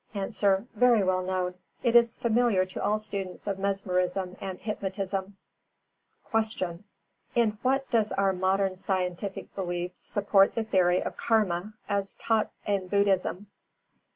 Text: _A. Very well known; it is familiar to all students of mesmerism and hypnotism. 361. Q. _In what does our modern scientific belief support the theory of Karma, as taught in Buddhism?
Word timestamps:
_A. 0.43 0.65
Very 0.73 1.03
well 1.03 1.21
known; 1.21 1.53
it 1.83 1.95
is 1.95 2.15
familiar 2.15 2.65
to 2.65 2.81
all 2.83 2.97
students 2.97 3.45
of 3.45 3.59
mesmerism 3.59 4.35
and 4.41 4.59
hypnotism. 4.59 5.37
361. 6.31 6.79
Q. 7.35 7.43
_In 7.43 7.59
what 7.61 7.87
does 7.91 8.11
our 8.13 8.33
modern 8.33 8.75
scientific 8.77 9.53
belief 9.53 9.91
support 10.01 10.55
the 10.55 10.63
theory 10.63 11.03
of 11.03 11.17
Karma, 11.17 11.73
as 11.87 12.15
taught 12.15 12.49
in 12.65 12.87
Buddhism? 12.87 13.45